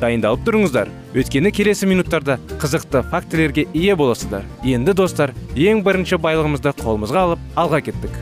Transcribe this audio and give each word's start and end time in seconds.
Дайындалып 0.00 0.42
тұрыңыздар. 0.46 0.88
Өйткені 1.14 1.52
келесі 1.52 1.86
минуттарда 1.90 2.38
қызықты 2.62 3.04
фактілерге 3.12 3.66
ие 3.74 3.94
боласыздар. 3.96 4.48
Енді 4.64 4.96
достар 4.96 5.34
ең 5.54 5.84
бірінші 5.86 6.18
байлығымызды 6.24 6.74
қолымызға 6.80 7.24
алып 7.28 7.46
алға 7.60 7.84
кеттік. 7.90 8.18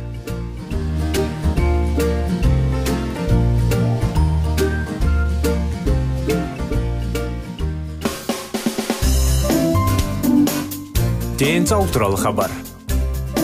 Денсаулық 11.39 11.93
туралы 11.95 12.19
хабар. 12.19 12.51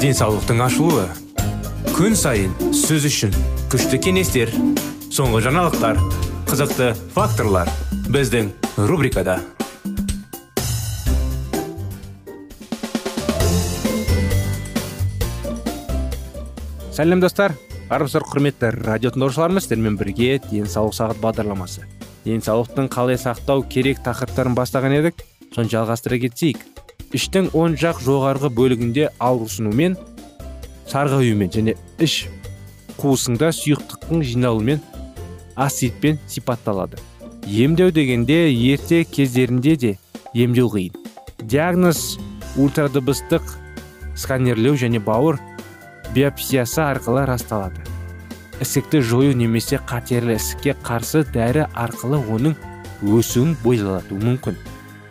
Денсаулықтың 0.03 0.64
ашылуы. 0.66 1.06
Күн 1.95 2.19
сайын 2.19 2.51
сөз 2.75 3.06
үшін 3.06 3.37
күшті 3.70 4.03
кеңестер 4.03 4.51
соңғы 5.14 5.45
жаңалықтар. 5.47 6.23
Қызықты 6.55 6.92
факторлар 7.10 7.66
біздің 8.14 8.52
рубрикада. 8.86 9.41
Сәлем 16.94 17.19
достар. 17.24 17.56
Армысыздар 17.91 18.28
құрметті 18.28 18.70
радио 18.84 19.11
тыңдаушыларымыз 19.16 19.66
сіздермен 19.66 19.98
бірге 19.98 20.38
денсаулық 20.46 20.94
сағат 20.94 21.19
бағдарламасы. 21.24 21.88
Денсаулықтың 22.22 22.86
қалай 22.94 23.18
сақтау 23.18 23.66
керек 23.66 24.05
тақырыптарын 24.06 24.55
бастаған 24.55 24.94
едік. 25.00 25.27
Соны 25.56 25.74
жалғастыра 25.74 26.22
кетейік. 26.22 26.62
Іштің 27.11 27.50
оң 27.50 27.74
жақ 27.83 27.98
жоғарғы 28.06 28.55
бөлігінде 28.55 29.11
ауырсынумен 29.18 29.98
сарғаюмен 30.86 31.50
және 31.50 31.74
іш 31.98 32.28
қуысыңда 33.02 33.50
сұйықтықтың 33.58 34.22
жиналуымен 34.22 34.94
аститпен 35.55 36.19
сипатталады. 36.27 36.98
Емдеу 37.47 37.91
дегенде 37.92 38.52
ерте 38.52 39.05
кездерінде 39.05 39.77
де 39.77 39.98
емдеу 40.34 40.69
қиын. 40.72 40.94
Диагноз 41.42 42.19
ультрадыбыстық 42.56 43.42
сканерлеу 44.16 44.77
және 44.78 45.00
бауыр 45.00 45.41
биопсиясы 46.14 46.80
арқылы 46.80 47.27
расталады. 47.27 47.83
Ісікті 48.62 49.00
жою 49.02 49.34
немесе 49.36 49.80
қатерлі 49.83 50.38
ісікке 50.38 50.77
қарсы 50.86 51.24
дәрі 51.34 51.66
арқылы 51.74 52.22
оның 52.30 52.55
өсуін 53.02 53.56
бойлату 53.64 54.16
мүмкін. 54.16 54.56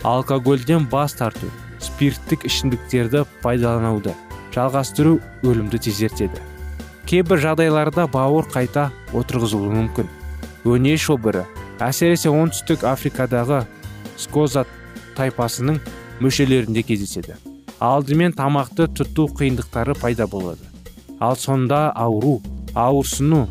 Алкогольден 0.04 0.88
бас 0.90 1.14
тарту 1.20 1.52
спирттік 1.84 2.48
ішімдіктерді 2.48 3.26
пайдалануды 3.44 4.16
жалғастыру 4.56 5.20
өлімді 5.44 5.80
тезертеді. 5.86 6.40
Кейбір 7.10 7.42
жағдайларда 7.44 8.08
бауыр 8.08 8.48
қайта 8.48 8.90
отырғызылуы 9.14 9.74
мүмкін. 9.76 10.08
Өне 10.64 10.96
шобыры 10.98 11.44
әсіресе 11.84 12.32
оңтүстік 12.32 12.86
африкадағы 12.88 13.64
скозат 14.18 14.70
тайпасының 15.18 15.80
мүшелерінде 16.24 16.84
кездеседі. 16.88 17.36
Алдымен 17.84 18.36
тамақты 18.38 18.88
тұту 18.96 19.28
қиындықтары 19.36 19.96
пайда 20.00 20.28
болады. 20.28 20.64
Ал 21.20 21.36
сонда 21.36 21.90
ауру 21.92 22.42
ауырсыну 22.74 23.48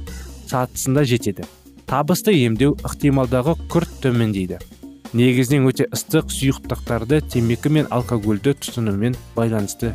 сатысында 0.48 1.04
жетеді. 1.04 1.44
Табысты 1.86 2.32
емдеу 2.32 2.78
ықтималдағы 2.86 3.58
күрт 3.72 3.98
төмендейді. 4.04 4.58
Негізінен 5.12 5.68
өте 5.68 5.84
ыстық 5.92 6.30
сұйықтықтарды 6.32 7.20
темекі 7.28 7.68
мен 7.68 7.88
алкогольді 7.92 8.54
тұтынумен 8.56 9.18
байланысты 9.36 9.92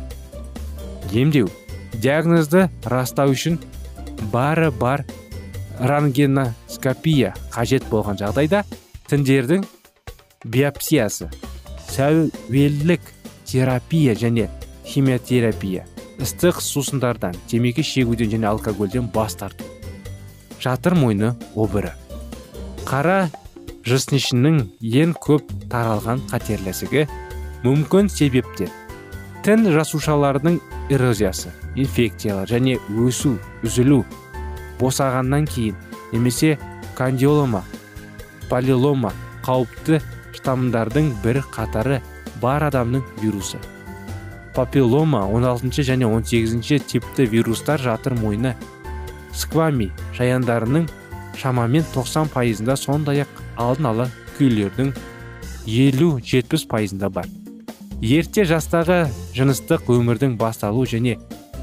емдеу. 1.10 1.50
Диагнозды 1.98 2.68
растау 2.84 3.34
үшін 3.34 3.58
бары 4.30 4.70
бар 4.70 5.02
рентгеноскопия 5.80 7.34
қажет 7.54 7.86
болған 7.90 8.18
жағдайда 8.20 8.64
тіндердің 9.10 9.64
биопсиясы 10.44 11.30
сәуеллік 11.90 13.12
терапия 13.46 14.14
және 14.18 14.48
химиотерапия 14.84 15.86
ыстық 16.18 16.58
сусындардан 16.62 17.36
темекі 17.46 17.84
шегуден 17.86 18.30
және 18.32 18.46
алкогольден 18.50 19.06
бас 19.14 19.36
тарту. 19.38 19.64
Жатыр 20.60 20.96
мойны 20.98 21.36
обыры. 21.54 21.92
Қара 22.88 23.28
жыртқышының 23.86 24.64
ең 24.82 25.14
көп 25.22 25.46
таралған 25.70 26.24
қатерлі 26.32 27.06
мүмкін 27.62 28.10
себептер. 28.10 28.70
Тін 29.44 29.70
жасушаларының 29.72 30.58
эрозиясы 30.90 31.52
инфекциялар 31.76 32.48
және 32.50 32.78
өсу 32.90 33.38
үзілу 33.62 34.04
босағаннан 34.80 35.46
кейін 35.46 35.76
немесе 36.12 36.56
кандиолома 36.98 37.64
полилома 38.50 39.12
қауіпті 39.46 40.00
штаммдардың 40.38 41.10
бір 41.24 41.42
қатары 41.52 42.00
бар 42.42 42.68
адамның 42.68 43.02
вирусы. 43.22 43.58
Папиллома 44.54 45.22
16 45.30 45.84
және 45.86 46.06
18 46.06 46.86
типті 46.86 47.26
вирустар 47.30 47.78
жатыр 47.80 48.14
мойны 48.18 48.56
сквами 49.32 49.92
шаяндарының 50.16 50.88
шамамен 51.38 51.84
90 51.94 52.32
пайызында 52.34 52.76
сондай 52.76 53.22
ақ 53.22 53.42
алдын 53.56 53.90
ала 53.92 54.08
күйлердің 54.38 54.92
50-70 55.66 56.66
пайызында 56.70 57.10
бар. 57.12 57.28
Ерте 58.02 58.44
жастағы 58.48 59.04
жыныстық 59.36 59.90
өмірдің 59.94 60.36
басталу 60.38 60.86
және 60.86 61.18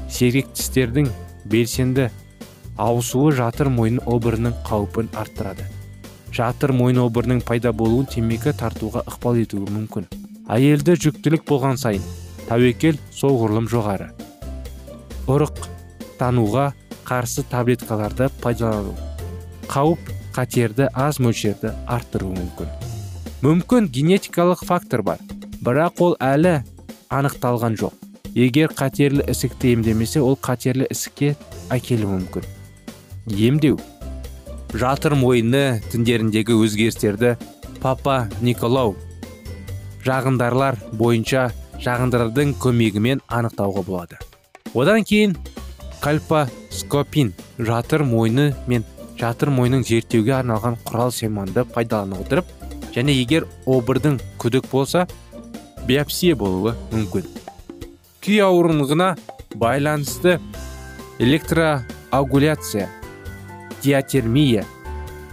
сирек 0.08 0.48
тістердің 0.54 1.10
белсенді 1.44 2.10
ауысуы 2.76 3.32
жатыр 3.36 3.70
мойын 3.72 4.00
обырының 4.04 4.54
қаупін 4.66 5.08
арттырады. 5.16 5.64
Жатыр 6.36 6.72
мойын 6.76 7.00
обырының 7.06 7.40
пайда 7.48 7.72
болуын 7.72 8.08
темекі 8.12 8.52
тартуға 8.52 9.04
ықпал 9.08 9.40
етуі 9.40 9.64
мүмкін. 9.72 10.08
Әйелді 10.52 10.96
жүктілік 11.00 11.46
болған 11.48 11.80
сайын 11.80 12.04
тәуекел 12.48 12.98
соғұрлым 13.16 13.70
жоғары. 13.72 14.10
Ұрық 15.26 15.64
тануға 16.20 16.72
қарсы 17.08 17.44
таблеткаларды 17.50 18.28
пайдалану. 18.42 18.92
Қауіп 19.70 20.12
қатерді 20.36 20.90
аз 20.94 21.18
мөлшерді 21.22 21.72
арттыруы 21.88 22.36
мүмкін. 22.36 22.70
Мүмкін 23.42 23.88
генетикалық 23.92 24.62
фактор 24.68 25.02
бар 25.06 25.22
бірақ 25.64 26.02
ол 26.04 26.16
әлі 26.20 26.60
анықталған 27.08 27.78
жоқ. 27.80 27.94
Егер 28.36 28.74
қатерлі 28.76 29.24
ісікті 29.32 29.72
емдемесе 29.78 30.20
ол 30.20 30.36
қатерлі 30.36 30.86
ісікке 30.92 31.34
әкелуі 31.72 32.12
мүмкін. 32.18 32.44
Емдеу. 33.26 33.78
Жатыр 34.76 35.14
мойыны 35.18 35.82
тіндеріндегі 35.92 36.56
өзгерістерді 36.62 37.36
папа 37.82 38.26
николау 38.40 38.94
жағындарлар 40.06 40.78
бойынша 40.92 41.48
жағындардың 41.82 42.54
көмегімен 42.62 43.22
анықтауға 43.28 43.82
болады. 43.86 44.18
Одан 44.74 45.04
кейін 45.04 45.36
кальпоскопин 46.00 47.32
жатыр 47.58 48.04
мойны 48.04 48.52
мен 48.66 48.84
жатыр 49.18 49.50
мойның 49.50 49.84
зерттеуге 49.88 50.36
арналған 50.38 50.78
құрал 50.86 51.12
сайманды 51.14 51.64
пайдалана 51.64 52.20
отырып 52.20 52.50
және 52.94 53.16
егер 53.16 53.46
обырдың 53.66 54.20
күдік 54.40 54.68
болса 54.70 55.06
биопсия 55.88 56.36
болуы 56.36 56.74
мүмкін. 56.92 57.26
Күй 58.20 58.40
ауырлығына 58.44 59.14
байланысты 59.54 60.38
электроагуляция 61.18 62.88
диатермия 63.82 64.64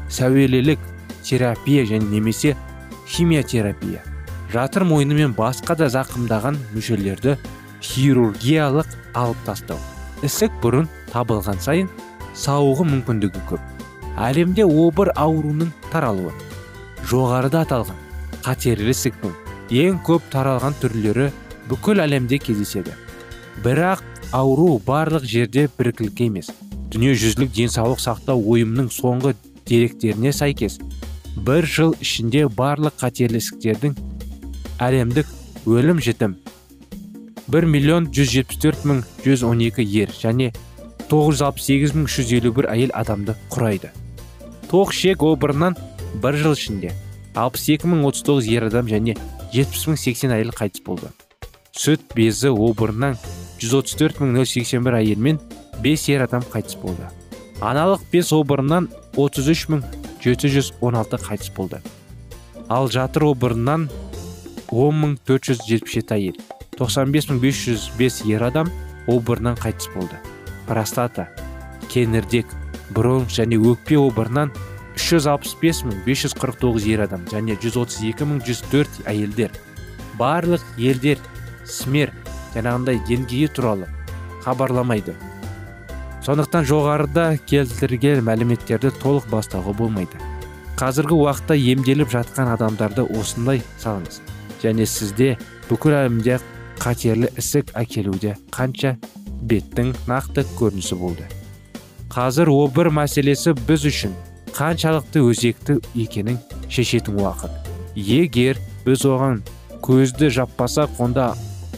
сәуелелік 0.10 0.80
терапия 1.24 1.86
және 1.86 2.10
немесе 2.10 2.56
химиотерапия. 3.08 4.04
Жатыр 4.52 4.84
мойны 4.86 5.16
мен 5.18 5.34
басқа 5.34 5.76
да 5.76 5.90
зақымдаған 5.90 6.60
мүшелерді 6.76 7.38
хирургиялық 7.82 8.88
алып 9.18 9.40
тастау. 9.46 9.80
Ісік 10.24 10.54
бұрын 10.64 10.90
табылған 11.12 11.60
сайын 11.60 11.90
сауығы 12.38 12.86
мүмкіндігі 12.92 13.42
көп. 13.50 13.62
Әлемде 14.18 14.66
обыр 14.66 15.12
ауруының 15.18 15.72
таралуы. 15.92 16.34
Жоғарыда 17.10 17.64
аталған 17.66 17.98
қатерлі 18.46 18.94
ісіктің 18.94 19.34
ең 19.84 20.00
көп 20.06 20.30
таралған 20.32 20.78
түрлері 20.82 21.32
бүкіл 21.70 22.04
әлемде 22.04 22.38
кездеседі. 22.38 22.94
Бірақ 23.66 24.04
ауру 24.32 24.78
барлық 24.86 25.26
жерде 25.26 25.68
біркілікті 25.80 26.30
емес. 26.30 26.52
Дүниежүзілік 26.94 27.54
денсаулық 27.58 28.02
сақтау 28.04 28.44
ойымның 28.54 28.90
соңғы 28.94 29.34
деректеріне 29.70 30.34
сәйкес 30.36 30.80
бір 31.48 31.66
жыл 31.66 31.96
ішінде 32.04 32.46
барлық 32.54 33.00
қатерлі 33.02 33.42
ісіктердің 33.42 33.96
әлемдік 34.88 35.30
өлім 35.66 36.02
жітім 36.04 36.36
1 37.52 37.66
миллион 37.68 38.06
174 38.12 38.86
мың 38.88 39.02
112 39.26 39.84
ер 40.02 40.14
және 40.16 40.52
968 41.10 41.96
мың 41.98 42.06
351 42.08 42.70
әйел 42.72 42.94
адамды 42.96 43.36
құрайды. 43.52 43.92
Тоқ 44.72 44.94
ішек 44.94 45.26
обырынан 45.28 45.76
бір 46.24 46.38
жыл 46.40 46.56
ішінде 46.56 46.94
62 47.36 47.90
мың 47.92 48.06
39 48.10 48.48
ер 48.54 48.68
адам 48.70 48.88
және 48.88 49.18
70 49.54 49.90
мың 49.92 50.00
80 50.00 50.36
әйел 50.38 50.54
қайтыс 50.56 50.86
болды. 50.86 51.12
Сүт 51.76 52.06
безі 52.16 52.54
обырынан 52.54 53.20
134 53.60 54.24
мың 54.24 54.40
081 54.40 55.00
әйел 55.02 55.20
мен 55.20 55.42
5 55.84 56.08
ер 56.14 56.24
адам 56.24 56.44
қайтыс 56.54 56.78
болды. 56.80 57.10
Аналық 57.62 58.02
без 58.12 58.32
обырынан 58.32 58.90
33 59.16 59.68
мың 59.70 59.84
716 60.24 61.20
қайтыс 61.28 61.52
болды. 61.56 61.82
Ал 62.70 62.88
жатыр 62.88 63.28
обырынан 63.34 63.90
10 64.72 65.00
мың 65.02 65.18
477 65.28 66.16
әйел 66.16 66.38
95 66.80 67.30
мың 67.30 67.42
505 67.44 68.22
ер 68.32 68.44
адам 68.48 68.72
обырынан 69.08 69.60
қайтыс 69.60 69.92
болды. 69.94 70.16
Простата 70.68 71.28
кеңірдек 71.92 72.48
бронх 72.96 73.28
және 73.36 73.60
өкпе 73.60 74.00
обырынан 74.00 74.54
365 74.96 75.84
мың 75.90 76.00
549 76.08 76.88
ер 76.94 77.04
адам 77.08 77.28
және 77.32 77.58
132 77.60 78.24
мың 78.30 78.40
104 78.48 79.04
әйелдер. 79.12 79.52
Барлық 80.20 80.64
елдер 80.78 81.20
смер 81.66 82.14
жаңағындай 82.56 83.02
деңгейі 83.10 83.52
туралы 83.52 83.90
хабарламайды. 84.46 85.16
Сондықтан 86.24 86.64
жоғарыда 86.64 87.26
келтірген 87.50 88.22
мәліметтерді 88.24 88.94
толық 89.02 89.26
бастауға 89.28 89.74
болмайды. 89.76 90.20
Қазіргі 90.80 91.18
уақытта 91.20 91.58
емделіп 91.60 92.14
жатқан 92.14 92.54
адамдарды 92.54 93.04
осындай 93.20 93.60
салыңыз. 93.82 94.22
Және 94.64 94.88
сізде 94.88 95.34
бүкіл 95.68 95.98
әлемде 95.98 96.40
қатерлі 96.80 97.28
ісік 97.36 97.76
әкелуде 97.76 98.38
қанша 98.56 98.96
беттің 99.44 99.92
нақты 100.08 100.48
көрінісі 100.56 100.96
болды. 101.02 101.28
Қазір 102.14 102.54
обыр 102.56 102.88
мәселесі 102.96 103.58
біз 103.68 103.84
үшін 103.92 104.16
қаншалықты 104.56 105.28
өзекті 105.28 105.80
екенін 105.94 106.40
шешетін 106.70 107.20
уақыт. 107.20 107.52
Егер 108.00 108.64
біз 108.86 109.04
оған 109.10 109.42
көзді 109.84 110.32
жаппасақ 110.32 111.02
онда 111.04 111.34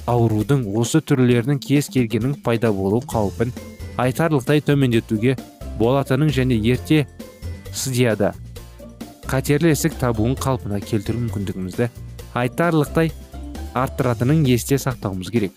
аурудың 0.05 0.67
осы 0.77 1.01
түрлерінің 1.01 1.57
кез 1.65 1.89
келгенің 1.89 2.43
пайда 2.45 2.69
болу 2.71 3.01
қаупін 3.09 3.53
айтарлықтай 4.01 4.61
төмендетуге 4.65 5.35
болатынын 5.79 6.31
және 6.35 6.57
ерте 6.71 7.05
сдияда 7.73 8.33
қатерлі 9.29 9.71
ісік 9.73 9.95
табуын 9.99 10.35
қалпына 10.39 10.79
келтіру 10.83 11.21
мүмкіндігімізді 11.25 11.89
айтарлықтай 12.37 13.11
арттыратынын 13.75 14.45
есте 14.47 14.77
сақтауымыз 14.79 15.31
керек. 15.33 15.51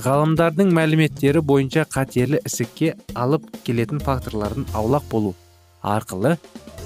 Ғалымдардың 0.00 0.72
мәліметтері 0.76 1.42
бойынша 1.44 1.84
қатерлі 1.92 2.40
ісікке 2.46 2.94
алып 3.14 3.46
келетін 3.66 4.00
факторлардың 4.04 4.66
аулақ 4.76 5.06
болу 5.10 5.34
арқылы 5.82 6.36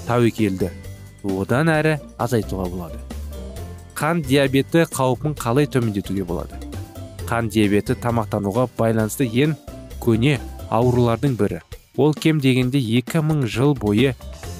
тәуекелді 0.07 0.71
одан 1.23 1.71
әрі 1.73 1.97
азайтуға 2.21 2.69
болады. 2.71 2.99
Қан 3.95 4.21
диабеті 4.25 4.85
қаупін 4.91 5.35
қалай 5.39 5.69
төмендетуге 5.71 6.25
болады? 6.27 6.59
Қан 7.29 7.49
диабеті 7.49 7.95
тамақтануға 8.03 8.67
байланысты 8.77 9.27
ең 9.27 9.55
көне 10.03 10.37
аурулардың 10.69 11.35
бірі. 11.39 11.61
Ол 11.97 12.13
кем 12.13 12.39
дегенде 12.41 12.79
2000 12.79 13.45
жыл 13.47 13.75
бойы 13.75 14.15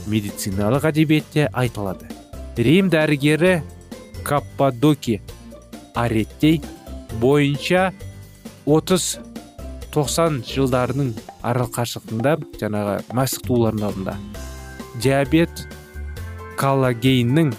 медициналық 0.07 0.87
әдебиетте 0.91 1.49
айтылады. 1.53 2.07
Рим 2.57 2.89
дәрігері 2.89 3.61
каппадоки 4.23 5.21
ареттей 5.95 6.61
бойынша 7.21 7.91
30-90 8.65 10.45
жылдарының 10.49 11.11
арақашықтығында 11.43 12.37
жаңағы 12.61 12.95
мәсік 13.15 13.45
туулардың 13.49 13.85
алдында 13.89 14.17
диабет 15.03 15.65
коллагейннің 16.59 17.51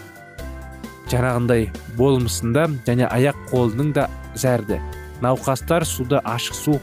жаңағындай 1.11 1.69
болмысында 1.99 2.67
және 2.87 3.07
аяқ 3.13 3.39
қолының 3.51 3.93
да 3.97 4.09
зәрді. 4.35 4.81
Науқастар 5.23 5.85
суды 5.89 6.21
ашық 6.25 6.57
су 6.57 6.79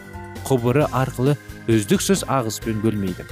құбыры 0.48 0.86
арқылы 0.92 1.36
үздіксіз 1.71 2.25
ағыспен 2.27 2.81
бөлмейді. 2.83 3.25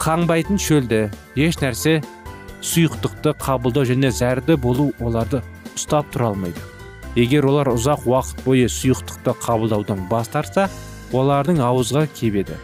Қаңбайтын 0.00 0.60
шөлді 0.60 1.00
еш 1.36 1.58
нәрсе 1.60 1.98
сұйықтықты 2.64 3.34
қабылдау 3.42 3.84
және 3.88 4.12
зәрді 4.14 4.56
болу 4.60 4.92
оларды 5.00 5.42
ұстап 5.74 6.08
тұра 6.14 6.30
алмайды. 6.32 6.62
Егер 7.16 7.48
олар 7.48 7.72
ұзақ 7.72 8.06
уақыт 8.08 8.44
бойы 8.44 8.70
сұйықтықты 8.72 9.36
қабылдаудан 9.42 10.06
бас 10.10 10.28
тартса 10.32 10.68
олардың 11.12 11.60
ауызға 11.64 12.06
кебеді 12.12 12.56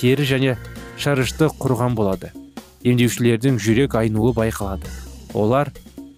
тері 0.00 0.26
және 0.26 0.56
шырышты 1.00 1.50
құрған 1.60 1.96
болады. 1.98 2.30
Емдеушілердің 2.84 3.58
жүрек 3.60 3.96
айнуы 4.00 4.32
байқалады. 4.36 4.88
Олар 5.34 5.70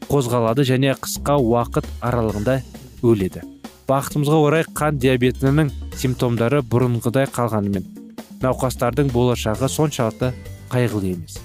қозғалады 0.08 0.66
және 0.68 0.94
қысқа 1.00 1.38
уақыт 1.42 1.88
аралығында 2.00 2.60
өледі. 3.02 3.42
Бақытымызға 3.88 4.38
орай 4.46 4.66
қан 4.76 4.98
диабетінің 5.02 5.70
симптомдары 5.98 6.62
бұрынғыдай 6.66 7.28
қалғанымен 7.34 7.86
науқастардың 8.42 9.10
болашағы 9.14 9.68
соншалықты 9.70 10.32
қайғылы 10.72 11.14
емес. 11.14 11.38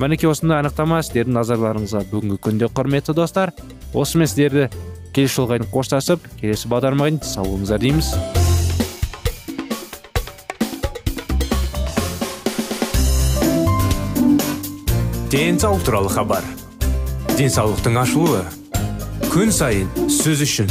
Мінекей 0.00 0.26
осындай 0.26 0.58
анықтама 0.58 0.98
сіздердің 1.06 1.36
назарларыңызға 1.38 2.00
бүгінгі 2.10 2.40
күнде 2.42 2.70
құрметті 2.74 3.14
достар. 3.14 3.52
Осымен 3.94 4.26
сіздерді 4.26 4.66
келесі 5.14 5.36
жолға 5.36 5.60
дейін 5.60 5.70
қоштасып 5.70 6.24
келесі 6.40 6.70
бағдарламаға 6.72 7.12
дейін 7.12 7.22
сау 7.22 7.46
болыңыздар 7.52 7.84
дейміз. 7.84 8.10
Денсаулық 15.34 15.86
туралы 15.86 16.10
хабар. 16.10 16.44
Денсаулықтың 17.38 17.96
ашылуы. 18.02 18.42
Күн 19.30 19.50
сайын 19.54 19.88
сөз 20.06 20.42
үшін. 20.46 20.70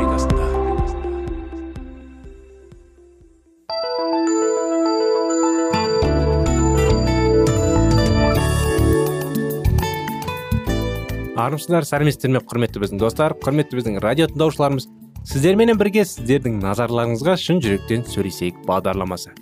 Армысыздар 11.51 11.83
сәлеметсіздер 11.83 12.31
ме 12.31 12.39
құрметті 12.47 12.79
біздің 12.79 12.99
достар 13.01 13.33
құрметті 13.43 13.75
біздің 13.75 13.97
радио 14.03 14.27
тыңдаушыларымыз. 14.31 14.85
Сіздерменен 15.27 15.77
бірге 15.79 16.05
сіздердің 16.07 16.61
назарларыңызға 16.63 17.35
шын 17.39 17.59
жүректен 17.61 18.05
сөйлесейік 18.07 18.61
бағдарламасы. 18.69 19.33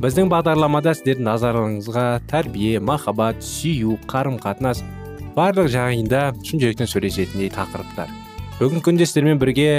Біздің 0.00 0.30
бағдарламада 0.32 0.94
сіздердің 0.96 1.28
назарларыңызға 1.28 2.06
тәрбие 2.30 2.80
махаббат 2.80 3.44
сүю 3.44 3.98
қарым 4.08 4.40
қатынас 4.40 4.80
барлық 5.36 5.68
жайында 5.74 6.24
шын 6.40 6.64
жүректен 6.64 6.88
сөйлесетіндей 6.88 7.52
тақырыптар. 7.52 8.10
Бүгінгі 8.58 8.84
күнде 8.88 9.06
сіздермен 9.06 9.38
бірге 9.38 9.70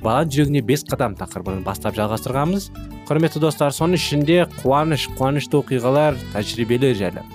баланың 0.00 0.32
жүрегіне 0.36 0.64
бес 0.64 0.86
қадам 0.86 1.18
тақырыбын 1.18 1.64
бастап 1.66 1.98
жалғастырғанбыз. 1.98 2.70
Құрметті 3.10 3.42
достар 3.42 3.74
соның 3.74 3.98
ішінде 3.98 4.44
қуаныш 4.62 5.10
қуанышты 5.18 5.58
оқиғалар 5.58 6.20
тәжірибелер 6.32 6.96
жайлы 6.96 7.26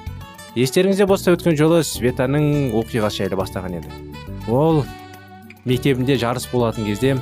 естеріңізде 0.58 1.06
болса 1.06 1.34
өткен 1.36 1.54
жолы 1.58 1.84
светаның 1.86 2.72
оқиғасы 2.80 3.22
жайлы 3.22 3.38
бастаған 3.38 3.78
еді. 3.78 3.92
Ол 4.50 4.82
мектебінде 5.70 6.16
жарыс 6.18 6.48
болатын 6.50 6.88
кезде 6.88 7.18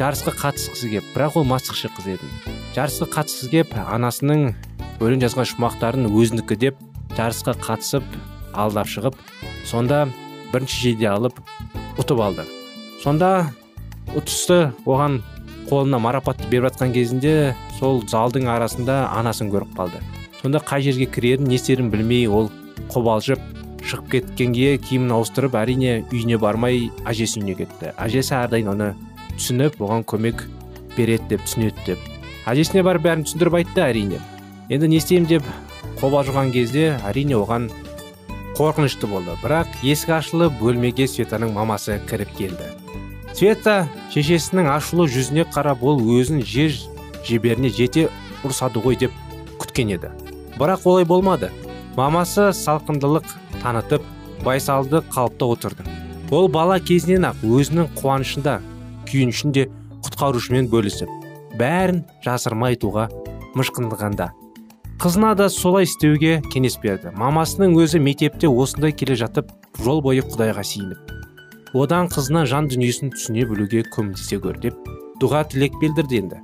жарысқа 0.00 0.34
қатысқысы 0.34 0.90
келіп 0.90 1.12
бірақ 1.14 1.38
ол 1.38 1.46
масықшы 1.46 1.92
қыз 1.94 2.08
еді. 2.16 2.30
Жарысқа 2.74 3.06
қатысқысы 3.12 3.52
келіп 3.52 3.76
анасының 3.86 4.48
өлең 4.98 5.22
жазған 5.22 5.46
шумақтарын 5.52 6.10
өзінікі 6.10 6.58
деп 6.64 6.82
жарысқа 7.14 7.54
қатысып 7.62 8.18
алдап 8.56 8.90
шығып 8.90 9.20
сонда 9.68 10.08
бірінші 10.50 10.82
жейде 10.88 11.10
алып 11.12 11.38
ұтып 12.02 12.18
алды. 12.18 12.48
Сонда 13.04 13.52
ұтысты 14.16 14.72
оған 14.88 15.20
қолына 15.70 16.02
марапатты 16.02 16.50
беріп 16.50 16.72
жатқан 16.72 16.92
кезінде 16.96 17.54
сол 17.78 18.02
залдың 18.08 18.50
арасында 18.50 19.04
анасын 19.14 19.50
көріп 19.54 19.74
қалды. 19.78 20.02
Сонда 20.40 20.60
қай 20.62 20.84
жерге 20.84 21.08
кірерін 21.10 21.48
не 21.50 21.56
істерін 21.58 21.90
білмей 21.90 22.28
ол 22.28 22.50
қобалжып 22.92 23.42
шығып 23.86 24.10
кеткенге 24.10 24.76
киімін 24.82 25.14
ауыстырып 25.16 25.54
әрине 25.58 26.00
үйіне 26.10 26.38
бармай 26.42 26.88
әжесі 27.06 27.40
үйіне 27.40 27.56
кетті. 27.60 27.92
Әжесі 27.96 28.34
әрдайым 28.40 28.72
оны 28.74 28.92
түсініп 29.36 29.78
оған 29.82 30.04
көмек 30.08 30.46
береді 30.96 31.36
деп 31.36 31.44
түсінеді 31.46 31.86
деп. 31.86 32.06
Әжесіне 32.46 32.82
барып 32.86 33.06
бәрін 33.06 33.26
түсіндіріп 33.26 33.58
айтты 33.60 33.84
әрине. 33.84 34.20
Енді 34.70 34.90
не 34.90 34.98
істеймін 35.00 35.28
деп 35.30 35.46
қобалжыған 36.00 36.50
кезде 36.54 36.96
әрине 37.06 37.36
оған 37.38 37.68
қорқынышты 38.58 39.06
болды. 39.10 39.36
Бірақ 39.42 39.70
есік 39.84 40.16
ашылып 40.18 40.56
бөлмеге 40.60 41.06
светаның 41.10 41.52
мамасы 41.54 42.00
кіріп 42.08 42.32
келді. 42.38 42.70
Света 43.36 43.84
шешесінің 44.14 44.70
ашулы 44.72 45.10
жүзіне 45.12 45.44
қарап 45.52 45.82
ол 45.84 46.00
өзін 46.00 46.40
жер 46.40 46.72
жеберіне 47.26 47.68
жете 47.68 48.08
ұрсады 48.46 48.80
ғой 48.80 48.96
деп 48.96 49.12
күткен 49.60 49.92
еді. 49.98 50.10
Бірақ 50.56 50.86
олай 50.88 51.04
болмады. 51.04 51.50
Мамасы 51.96 52.50
салқындылық 52.52 53.24
танытып 53.62 54.02
байсалды 54.44 55.00
қалыпта 55.14 55.46
отырды. 55.48 55.84
Ол 56.30 56.50
бала 56.52 56.76
кезінен 56.80 57.30
ақ 57.30 57.40
өзінің 57.46 57.88
қуанышында 57.96 58.58
күйінішінде 59.08 59.64
құтқарушымен 60.04 60.68
бөлісіп 60.68 61.08
бәрін 61.56 62.02
жасырмай 62.26 62.76
айтуға 62.76 63.08
мышқындығанда 63.56 64.28
қызына 65.00 65.32
да 65.40 65.48
солай 65.48 65.88
істеуге 65.88 66.42
кеңес 66.52 66.76
берді. 66.82 67.14
Мамасының 67.16 67.76
өзі 67.80 68.00
мектепте 68.00 68.48
осындай 68.48 68.92
келе 68.92 69.16
жатып 69.16 69.50
жол 69.80 70.02
бойы 70.04 70.24
құдайға 70.24 70.64
сиініп 70.64 71.16
одан 71.76 72.12
қызына 72.12 72.44
жан 72.48 72.68
дүниесін 72.68 73.16
түсіне 73.16 73.48
білуге 73.48 73.84
көмектесе 73.96 74.40
көр 74.40 74.60
деп 74.60 74.88
дұға 75.20 75.46
тілек 75.48 75.76
білдірді 75.80 76.22
енді. 76.22 76.40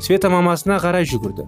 Света 0.00 0.30
мамасына 0.32 0.78
қарай 0.80 1.08
жүгірді. 1.08 1.44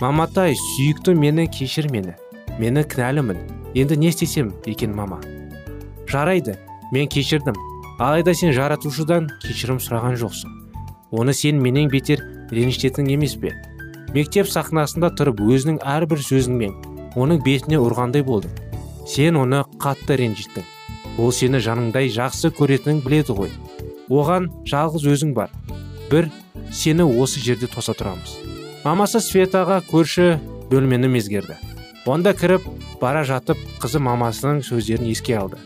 Маматай 0.00 0.56
сүйікті 0.56 1.14
мені 1.16 1.46
кешір 1.48 1.90
мені 1.92 2.16
мені 2.58 2.84
кінәлімін. 2.84 3.38
Енді 3.74 3.96
не 3.96 4.06
істесем 4.06 4.52
екен 4.66 4.94
мама? 4.94 5.20
Жарайды 6.06 6.56
мен 6.92 7.08
кешірдім. 7.08 7.56
Алайда 7.98 8.34
сен 8.34 8.52
жаратушыдан 8.54 9.26
кешірім 9.42 9.80
сұраған 9.82 10.14
жоқсың. 10.20 10.52
Оны 11.10 11.34
сен 11.34 11.58
менен 11.62 11.90
бетер 11.90 12.22
ренжітетін 12.54 13.10
емес 13.10 13.34
пе? 13.34 13.50
Мектеп 14.14 14.46
сахнасында 14.46 15.10
тұрып 15.18 15.42
өзінің 15.42 15.80
әрбір 15.82 16.22
сөзіңмен 16.22 16.74
оның 17.18 17.42
бетіне 17.42 17.82
ұрғандай 17.82 18.22
болдың. 18.26 18.54
Сен 19.10 19.38
оны 19.38 19.64
қатты 19.82 20.18
ренжіттің. 20.22 20.64
Ол 21.18 21.34
сені 21.34 21.58
жаныңдай 21.62 22.10
жақсы 22.14 22.50
көретінін 22.54 23.02
біледі 23.02 23.34
ғой. 23.34 23.52
Оған 24.10 24.50
жалғыз 24.70 25.06
өзің 25.14 25.34
бар. 25.34 25.50
Бір 26.10 26.30
сені 26.70 27.06
осы 27.06 27.42
жерде 27.42 27.66
тоса 27.70 27.94
тұрамыз. 27.94 28.38
Мамасы 28.84 29.22
светаға 29.22 29.82
көрші 29.90 30.34
бөлмені 30.70 31.10
мезгерді 31.10 31.58
онда 32.06 32.34
кіріп 32.36 32.64
бара 33.00 33.22
жатып 33.24 33.60
қызы 33.80 34.00
мамасының 34.04 34.60
сөздерін 34.66 35.08
еске 35.08 35.38
алды. 35.40 35.56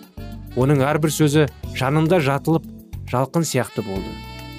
Оның 0.54 0.84
әрбір 0.86 1.10
сөзі 1.10 1.46
жанында 1.74 2.20
жатылып 2.22 2.66
жалқын 3.10 3.46
сияқты 3.46 3.82
болды. 3.82 4.12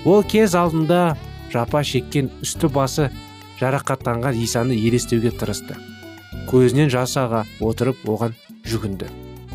Ол 0.04 0.24
кез 0.24 0.56
алдында 0.60 1.16
жапа 1.54 1.84
шеккен 1.84 2.30
үсті 2.44 2.68
басы 2.68 3.10
жарақаттанған 3.62 4.36
исаны 4.44 4.76
елестеуге 4.76 5.32
тырысты. 5.32 5.78
Көзінен 6.52 6.92
жас 6.92 7.16
аға 7.20 7.46
отырып 7.64 8.04
оған 8.08 8.36
жүгінді. 8.68 9.08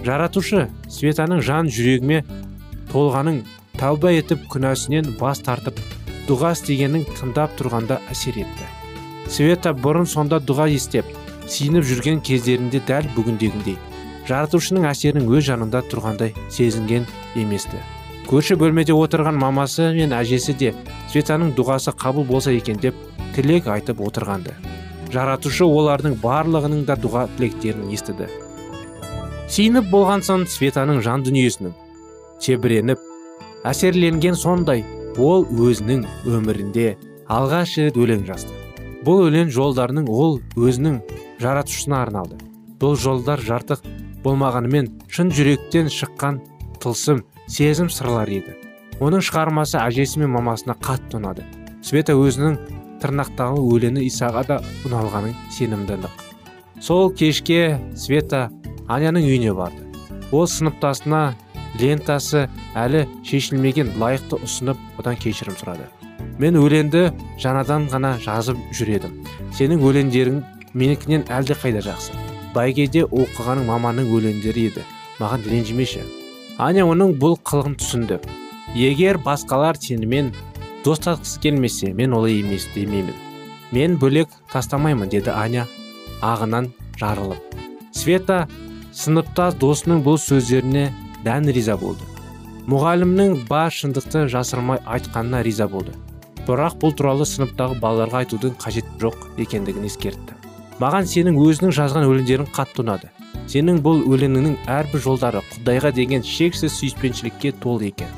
Жаратушы 0.05 0.69
светаның 0.89 1.43
жан 1.45 1.69
жүрегіме 1.69 2.23
толғаның 2.93 3.43
тәуба 3.81 4.15
етіп 4.17 4.47
күнәсінен 4.53 5.13
бас 5.21 5.45
тартып 5.45 5.81
дұға 6.29 6.55
істегенін 6.57 7.05
тыңдап 7.19 7.57
тұрғанда 7.59 8.01
әсер 8.13 8.41
етті. 8.45 8.71
Света 9.29 9.73
бұрын 9.77 10.09
сонда 10.09 10.41
дұға 10.41 10.69
естеп 10.73 11.09
сиініп 11.51 11.85
жүрген 11.89 12.23
кездерінде 12.25 12.81
дәл 12.89 13.09
бүгіндегіндей 13.17 13.77
жаратушының 14.29 14.87
әсерін 14.89 15.29
өз 15.29 15.45
жанында 15.49 15.83
тұрғандай 15.91 16.33
сезінген 16.53 17.05
еместі. 17.37 17.81
Көрші 18.25 18.57
бөлмеде 18.57 18.95
отырған 18.97 19.37
мамасы 19.37 19.91
мен 19.97 20.15
әжесі 20.17 20.55
де 20.57 20.73
светаның 21.13 21.53
дұғасы 21.59 21.93
қабыл 22.01 22.25
болса 22.25 22.55
екен 22.55 22.81
деп 22.81 22.97
тілек 23.37 23.69
айтып 23.69 24.01
отырғанды. 24.01 24.55
Жаратушы 25.13 25.67
олардың 25.69 26.17
барлығының 26.23 26.87
да 26.89 26.97
дұға 26.97 27.27
тілектерін 27.37 27.91
естіді. 27.93 28.31
Сиініп 29.53 29.91
болған 29.93 30.25
соң 30.25 30.47
светаның 30.49 31.03
жан 31.05 31.23
дүниесінің 31.27 31.75
тебіреніп 32.41 33.03
әсерленген 33.69 34.39
сондай 34.41 34.83
ол 35.21 35.45
өзінің 35.45 36.07
өмірінде 36.27 36.95
алғаш 37.29 37.77
рет 37.85 38.01
өлең 38.01 38.25
жазды. 38.27 38.57
Бұл 39.05 39.29
өлең 39.29 39.53
жолдарының 39.53 40.09
ол 40.09 40.41
өзінің 40.57 41.03
жаратушысына 41.41 42.03
арналды. 42.03 42.39
Бұл 42.81 42.99
жолдар 43.01 43.41
жартық 43.41 43.85
болмағанымен 44.25 44.91
шын 45.09 45.33
жүректен 45.35 45.91
шыққан 45.93 46.41
тылсым 46.83 47.25
сезім 47.47 47.91
сырлары 47.91 48.41
еді. 48.41 48.59
Оның 49.01 49.25
шығармасы 49.27 49.81
әжесі 49.81 50.23
мен 50.23 50.35
мамасына 50.37 50.77
қатты 50.81 51.19
ұнады. 51.19 51.47
Света 51.83 52.15
өзінің 52.17 52.59
тырнақтағы 53.03 53.65
өлеңі 53.75 54.07
исаға 54.07 54.45
да 54.49 54.61
ұналғанын 54.87 55.35
сенімді 55.53 55.99
сол 56.85 57.11
кешке 57.17 57.79
света 57.97 58.51
аняның 58.89 59.25
үйіне 59.25 59.55
барды. 59.57 59.85
Ол 60.33 60.45
сыныптасына 60.51 61.35
лентасы 61.81 62.47
әлі 62.77 63.05
шешілмеген 63.25 63.95
лайықты 64.01 64.37
ұсынып 64.45 64.81
одан 65.01 65.17
кешірім 65.21 65.57
сұрады. 65.57 65.87
Мен 66.39 66.59
өлеңді 66.59 67.07
жаңадан 67.41 67.89
ғана 67.93 68.17
жазып 68.21 68.59
жүр 68.75 68.93
едім. 68.99 69.17
Сенің 69.57 69.85
өлеңдерің 69.87 70.43
менікінен 70.75 71.25
әлде 71.31 71.55
қайда 71.59 71.83
жақсы? 71.87 72.15
Бәйгеде 72.55 73.05
оқығаның 73.07 73.69
маманың 73.71 74.11
өлеңдері 74.15 74.67
еді. 74.71 74.85
Маған 75.21 75.47
ренжімеші. 75.51 76.03
Аня 76.59 76.85
оның 76.87 77.15
бұл 77.23 77.39
қылығын 77.47 77.77
түсінді. 77.79 78.19
Егер 78.75 79.19
басқалар 79.23 79.79
сенімен 79.79 80.33
достасқысы 80.85 81.41
келмесе 81.41 81.93
мен 81.95 82.15
олай 82.15 82.41
емес 82.41 82.67
демеймін. 82.75 83.15
Мен 83.73 83.97
бөлек 83.99 84.29
тастамаймын 84.53 85.11
деді 85.11 85.31
аня 85.35 85.67
ағынан 86.23 86.71
жарылып. 87.01 87.41
Света 87.95 88.45
сыныптас 88.95 89.57
досының 89.59 90.03
бұл 90.07 90.19
сөздеріне 90.19 90.91
дән 91.25 91.51
риза 91.55 91.79
болды. 91.79 92.05
Мұғалімнің 92.71 93.45
бар 93.49 93.75
шындықты 93.75 94.27
жасырмай 94.33 94.79
айтқанына 94.87 95.43
риза 95.45 95.69
болды. 95.69 95.95
Бірақ 96.47 96.79
бұл 96.83 96.95
туралы 96.97 97.27
сыныптағы 97.29 97.81
балаларға 97.81 98.25
айтудың 98.25 98.57
қажет 98.61 98.89
жоқ 99.01 99.17
екендігін 99.41 99.87
ескертті. 99.89 100.34
Маған 100.83 101.07
сенің 101.07 101.37
өзінің 101.39 101.75
жазған 101.75 102.07
өлеңдерің 102.09 102.49
қатты 102.55 102.83
ұнады. 102.83 103.11
Сенің 103.51 103.79
бұл 103.85 104.03
өлеңіңнің 104.09 104.57
әрбір 104.71 105.03
жолдары 105.05 105.43
құдайға 105.53 105.93
деген 105.95 106.25
шексіз 106.27 106.73
сүйіспеншілікке 106.79 107.53
толы 107.63 107.91
екен. 107.93 108.09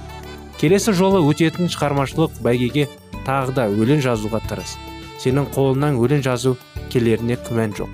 Келесі 0.61 0.95
жолы 0.97 1.21
өтетін 1.27 1.69
шығармашылық 1.73 2.39
бәйгеге 2.45 2.87
тағы 3.27 3.53
да 3.59 3.67
өлең 3.69 4.01
жазуға 4.05 4.41
тырыс. 4.49 4.77
Сенің 5.21 5.51
қолыңнан 5.53 5.99
өлең 6.01 6.23
жазу 6.25 6.55
келеріне 6.93 7.37
күмән 7.49 7.77
жоқ. 7.77 7.93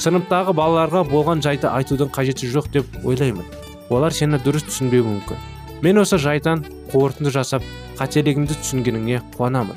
Сыныптағы 0.00 0.56
балаларға 0.56 1.04
болған 1.06 1.42
жайды 1.44 1.68
айтудың 1.68 2.10
қажеті 2.14 2.48
жоқ 2.50 2.70
деп 2.72 2.98
ойлаймын. 3.04 3.44
Олар 3.90 4.14
сені 4.16 4.40
дұрыс 4.40 4.64
түсінбеуі 4.66 5.06
мүмкін. 5.06 5.38
Мен 5.82 6.00
осы 6.00 6.18
жайдан 6.18 6.64
қорытынды 6.90 7.30
жасап 7.34 7.62
қателігімді 7.98 8.56
түсінгеніңе 8.62 9.20
қуанамын. 9.36 9.76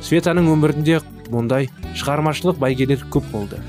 Светаның 0.00 0.48
өмірінде 0.54 1.00
мұндай 1.32 1.68
шығармашылық 1.96 2.60
бәйгелер 2.60 3.04
көп 3.14 3.26
болды. 3.32 3.60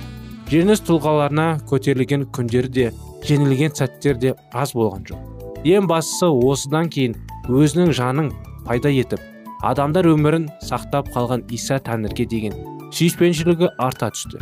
Жеңіс 0.52 0.84
тұлғаларына 0.88 1.48
көтерілген 1.70 2.28
күндері 2.36 2.72
де 2.76 2.88
жеңілген 3.28 3.76
сәттер 3.78 4.18
де 4.20 4.34
аз 4.52 4.74
болған 4.76 5.06
жоқ. 5.08 5.20
Ең 5.64 5.88
бастысы 5.88 6.28
осыдан 6.28 6.90
кейін 6.92 7.16
өзінің 7.48 7.94
жанын 7.96 8.32
пайда 8.66 8.92
етіп 8.92 9.22
адамдар 9.64 10.08
өмірін 10.10 10.48
сақтап 10.66 11.12
қалған 11.14 11.46
иса 11.54 11.78
тәңірге 11.86 12.26
деген 12.30 12.56
сүйіспеншілігі 12.92 13.70
арта 13.80 14.10
түсті. 14.12 14.42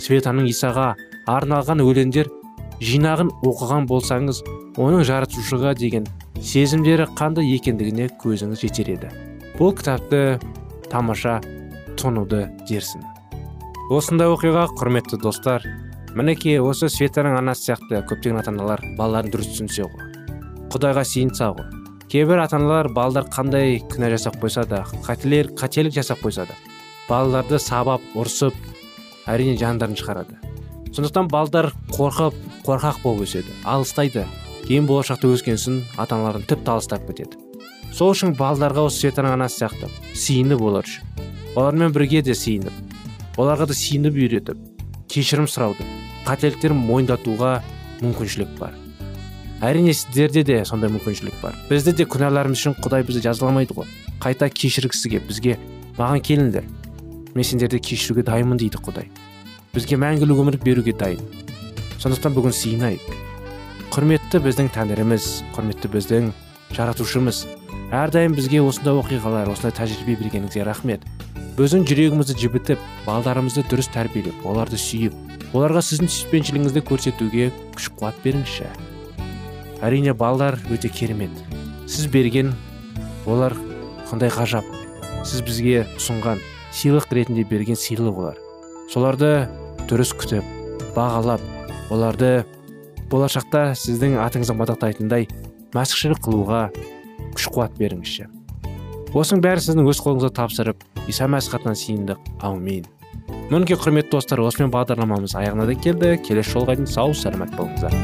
Светаның 0.00 0.48
исаға 0.50 0.92
арналған 1.28 1.82
өлеңдер 1.84 2.28
жинағын 2.84 3.32
оқыған 3.44 3.88
болсаңыз 3.88 4.42
оның 4.80 5.04
жаратушыға 5.08 5.74
деген 5.80 6.06
сезімдері 6.40 7.08
қандай 7.18 7.50
екендігіне 7.56 8.10
көзіңіз 8.22 8.62
жетер 8.64 8.92
еді. 8.94 9.10
Бұл 9.58 9.74
кітапты 9.76 10.38
тамаша 10.92 11.40
тұнуды 12.00 12.46
дерсін. 12.68 13.04
Осындай 13.90 14.30
оқиға 14.30 14.68
құрметті 14.78 15.18
достар 15.20 15.64
мінекей 16.16 16.60
осы 16.62 16.88
светаның 16.90 17.36
анасы 17.38 17.70
сияқты 17.70 18.00
көптеген 18.08 18.40
ата 18.40 18.50
аналар 18.52 18.82
балаларын 18.98 19.30
дұрыс 19.32 19.50
түсінсе 19.52 19.86
ғой. 19.86 20.08
Құдайға 20.72 21.04
сиынса 21.04 21.50
ғой. 21.54 21.66
Кейбір 22.10 22.42
ата 22.44 22.56
аналар 22.56 22.88
балдар 22.94 23.28
қандай 23.30 23.80
күнә 23.90 24.10
жасап 24.14 24.40
қойса 24.42 24.64
да 24.66 24.84
қателер 25.06 25.52
қателік 25.58 25.94
жасап 25.94 26.22
қойса 26.24 26.46
да 26.48 26.56
балаларды 27.08 27.58
сабап 27.58 28.02
ұрсып 28.14 28.54
әрине 29.30 29.56
жандарын 29.58 29.98
шығарады. 29.98 30.38
Сондықтан 30.94 31.28
балдар 31.30 31.70
қорқып 31.94 32.34
қорқақ 32.66 33.02
болып 33.04 33.26
өседі 33.26 33.54
алыстайды. 33.64 34.26
Кейін 34.66 34.86
болашақта 34.86 35.30
өскен 35.30 35.58
соң 35.58 35.82
ата 35.98 36.14
аналарын 36.14 36.46
тіпті 36.46 36.74
алыстап 36.74 37.06
кетеді. 37.06 37.38
Сол 37.94 38.14
үшін 38.14 38.36
балдарға 38.38 38.86
осы 38.86 39.06
светаның 39.06 39.34
анасы 39.34 39.64
сияқты 39.64 39.90
сиынып 40.14 40.62
олар 40.62 40.86
үшін. 40.86 41.06
Олармен 41.56 41.92
бірге 41.92 42.22
де 42.22 42.34
сиынып 42.34 43.38
оларға 43.40 43.70
да 43.70 43.74
сиынып 43.74 44.14
үйретіп 44.14 44.58
кешірім 45.10 45.48
сұрауды 45.50 45.86
қателіктерін 46.26 46.78
мойындатуға 46.86 47.60
мүмкіншілік 48.00 48.52
бар. 48.60 48.74
Әрине 49.60 49.92
сіздерде 49.92 50.44
де 50.46 50.60
сондай 50.64 50.92
мүмкіншілік 50.92 51.40
бар. 51.42 51.56
Бізді 51.68 51.92
де 51.98 52.06
күнәларымыз 52.08 52.60
үшін 52.60 52.76
құдай 52.80 53.04
бізді 53.04 53.24
жазаламайды 53.26 53.74
ғой. 53.76 53.88
Қайта 54.22 54.48
кешіргісі 54.48 55.10
келіп 55.12 55.26
бізге 55.28 55.56
маған 55.98 56.22
келіңдер. 56.24 56.68
Мен 57.34 57.44
сендерді 57.44 57.80
кешіруге 57.84 58.24
дайынмын 58.24 58.60
дейді 58.60 58.80
құдай. 58.80 59.10
Бізге 59.74 59.98
мәңгілік 60.00 60.40
өмір 60.44 60.58
беруге 60.64 60.94
дайын. 60.96 61.20
Сондықтан 62.00 62.36
бүгін 62.36 62.56
сиынайық. 62.56 63.04
Құрметті 63.92 64.40
біздің 64.44 64.70
тәңіріміз 64.76 65.28
құрметті 65.56 65.92
біздің 65.92 66.30
жаратушымыз. 66.76 67.44
Әрдайым 67.92 68.36
бізге 68.38 68.62
осындай 68.64 68.96
оқиғалар 68.96 69.50
осындай 69.52 69.76
тәжірибе 69.76 70.16
бергеніңізге 70.22 70.64
рахмет. 70.64 71.04
Біздің 71.58 71.84
жүрегімізді 71.88 72.36
жібітіп 72.40 72.82
балдарымызды 73.06 73.64
дұрыс 73.70 73.90
тәрбиелеп 73.94 74.44
оларды 74.48 74.78
сүйіп 74.80 75.16
оларға 75.56 75.82
сіздің 75.82 76.10
сүйіспеншілігіңізді 76.14 76.82
көрсетуге 76.86 77.48
күш 77.74 77.88
қуат 77.98 78.18
беріңізші. 78.24 78.68
Әрине 79.82 80.14
балдар 80.14 80.58
өте 80.70 80.88
керемет. 80.92 81.32
Сіз 81.90 82.06
берген 82.12 82.52
олар 83.26 83.56
қандай 84.10 84.30
ғажап. 84.30 84.66
Сіз 85.26 85.42
бізге 85.46 85.86
ұсынған 85.98 86.38
сыйлық 86.76 87.10
ретінде 87.10 87.44
берген 87.50 87.78
сыйлық 87.78 88.22
олар. 88.22 88.38
Соларды 88.92 89.48
дұрыс 89.90 90.14
күтіп 90.14 90.46
бағалап 90.94 91.42
оларды 91.90 92.44
болашақта 93.10 93.72
сіздің 93.74 94.20
атыңызды 94.22 94.54
мадақтайтындай 94.54 95.26
мәсіхшілік 95.74 96.22
қылуға 96.22 96.68
күш 97.34 97.50
қуат 97.50 97.74
беріңізші. 97.80 98.28
Осының 99.10 99.42
бәрі 99.42 99.64
сіздің 99.64 99.90
өз 99.90 99.98
қолыңызға 100.04 100.30
тапсырып 100.38 100.89
иса 101.10 101.28
мәсіх 101.30 101.58
атынан 101.60 101.78
сиындық 101.78 102.32
аумин 102.46 102.88
мінекей 103.50 103.74
құрметті 103.80 104.14
достар 104.14 104.40
осымен 104.44 104.70
бағдарламамыз 104.70 105.34
аяғына 105.34 105.66
да 105.66 105.74
келді. 105.74 106.14
Келесі 106.22 106.54
жолға 106.54 106.76
дейін 106.78 106.86
сау 106.86 107.14
сәлемет 107.18 107.50
болыңыздар. 107.58 107.94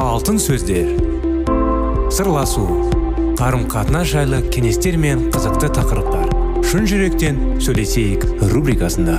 Алтын 0.00 0.40
сөздер. 0.40 0.96
Сырласу. 2.12 2.64
Қарым 3.36 3.68
қатынас 3.68 4.08
жайлы 4.14 4.40
кеңестер 4.54 4.96
мен 4.96 5.28
қызықты 5.34 5.72
тақырыптар. 5.76 6.32
Шын 6.72 6.88
жүректен 6.88 7.42
сөйлесейік 7.60 8.24
рубрикасында. 8.54 9.18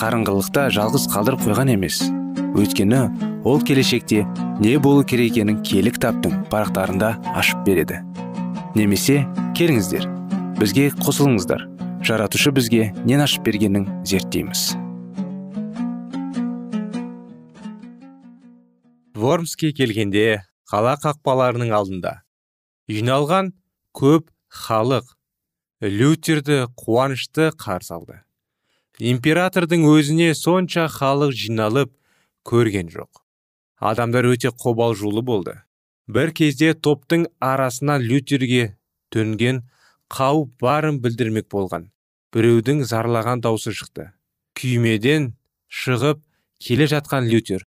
қарыңғылықта 0.00 0.70
жалғыз 0.72 1.04
қалдырып 1.12 1.42
қойған 1.44 1.74
емес. 1.74 1.98
Өйткені 2.56 3.00
ол 3.44 3.60
келешекте 3.60 4.22
не 4.60 4.78
болу 4.80 5.04
керек 5.04 5.34
екенін 5.34 5.58
киелі 5.60 5.92
кітаптың 5.92 6.46
парақтарында 6.52 7.10
ашып 7.36 7.60
береді. 7.66 8.00
Немесе 8.74 9.26
келіңіздер 9.58 10.06
бізге 10.56 10.88
қосылыңыздар. 11.02 11.66
Жаратушы 12.00 12.52
бізге 12.56 12.94
нен 13.04 13.20
ашып 13.20 13.44
бергенін 13.44 13.84
зерттейміз. 14.08 14.72
Вормске 19.20 19.74
келгенде 19.76 20.40
қала 20.70 20.96
қақпаларының 21.02 21.74
алдында 21.76 22.14
жиналған 22.88 23.52
көп 23.92 24.32
халық 24.48 25.12
лютерді 25.84 26.64
қуанышты 26.72 27.50
қарсы 27.52 27.92
алды. 27.94 28.22
Императордың 29.00 29.86
өзіне 29.88 30.34
сонша 30.36 30.86
халық 30.92 31.32
жиналып 31.32 31.92
көрген 32.44 32.90
жоқ. 32.92 33.22
Адамдар 33.80 34.28
өте 34.28 34.52
қобалжулы 34.52 35.22
болды. 35.24 35.56
Бір 36.08 36.32
кезде 36.36 36.74
топтың 36.74 37.26
арасынан 37.40 38.04
лютерге 38.04 38.76
төнген 39.14 39.62
қауіп 40.12 40.52
барын 40.60 41.00
білдірмек 41.00 41.48
болған. 41.52 41.88
Біреудің 42.34 42.84
зарлаған 42.84 43.42
даусы 43.42 43.72
шықты. 43.72 44.10
Күймеден 44.54 45.32
шығып 45.70 46.20
келе 46.60 46.86
жатқан 46.90 47.28
лютер 47.30 47.64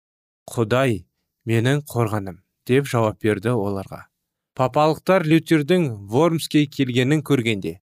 құдай 0.50 1.06
менің 1.50 1.82
қорғаным 1.90 2.44
деп 2.68 2.88
жауап 2.88 3.22
берді 3.24 3.56
оларға. 3.58 4.06
Папалықтар 4.54 5.26
лютердің 5.26 5.90
вормске 6.14 6.68
келгенін 6.68 7.24
көргенде 7.26 7.80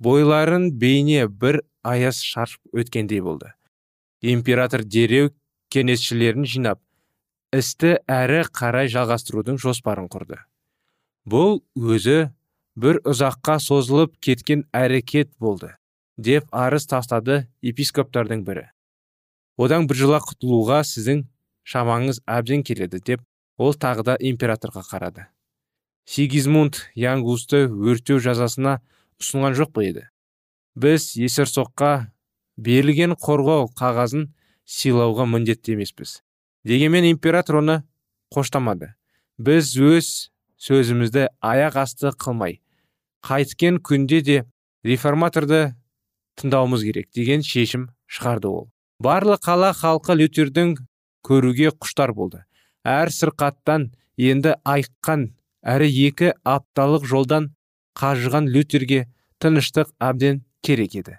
бойларын 0.00 0.70
бейне 0.80 1.26
бір 1.28 1.60
аяз 1.82 2.20
шаршып 2.22 2.60
өткендей 2.76 3.20
болды. 3.20 3.54
Император 4.20 4.84
дереу 4.84 5.32
кеңесшілерін 5.72 6.44
жинап 6.44 6.80
істі 7.56 7.96
әрі 8.10 8.44
қарай 8.54 8.90
жалғастырудың 8.92 9.58
жоспарын 9.62 10.06
құрды. 10.12 10.38
Бұл 11.26 11.62
өзі 11.74 12.30
бір 12.76 13.00
ұзаққа 13.08 13.58
созылып 13.62 14.16
кеткен 14.22 14.66
әрекет 14.76 15.32
болды 15.38 15.74
деп 16.20 16.46
арыз 16.52 16.86
тастады 16.86 17.46
епископтардың 17.64 18.44
бірі. 18.44 18.66
Одан 19.56 19.88
біржола 19.88 20.20
құтылуға 20.24 20.82
сіздің 20.84 21.24
шамаңыз 21.64 22.20
әбден 22.28 22.62
келеді 22.66 23.00
деп 23.00 23.24
ол 23.56 23.74
тағы 23.74 24.04
да 24.10 24.16
императорға 24.20 24.84
қарады. 24.84 25.26
Сигизмунд 26.04 26.86
янгусты 26.94 27.66
өртеу 27.68 28.20
жазасына 28.20 28.80
ұсынған 29.20 29.56
жоқ 29.56 29.72
па 29.74 29.84
еді? 29.84 30.06
Біз 30.76 31.16
есерсоққа 31.16 32.10
берілген 32.56 33.16
қорғау 33.18 33.70
қағазын 33.78 34.28
сыйлауға 34.66 35.26
міндетті 35.26 35.74
емеспіз. 35.78 36.20
Дегенмен 36.64 37.08
император 37.10 37.60
оны 37.62 37.82
қоштамады. 38.34 38.94
Біз 39.38 39.72
өз 39.76 40.30
сөзімізді 40.60 41.30
аяқ 41.40 41.80
асты 41.80 42.12
қылмай 42.12 42.60
қайткен 43.26 43.80
күнде 43.84 44.20
де 44.24 44.36
реформаторды 44.84 45.74
тыңдауымыз 46.40 46.84
керек 46.86 47.10
деген 47.16 47.44
шешім 47.44 47.88
шығарды 48.08 48.48
ол. 48.48 48.68
Барлық 49.00 49.42
қала 49.44 49.72
халқы 49.76 50.16
лютердің 50.16 50.76
көруге 51.26 51.72
құштар 51.76 52.12
болды. 52.16 52.44
Әр 52.84 53.12
сырқаттан 53.12 53.90
енді 54.16 54.56
айыққан 54.64 55.30
әрі 55.60 55.88
екі 56.08 56.32
апталық 56.44 57.04
жолдан 57.08 57.50
қажыған 57.96 58.48
лютерге 58.48 59.06
тыныштық 59.40 59.92
әбден 60.00 60.44
керек 60.62 60.94
еді. 60.94 61.18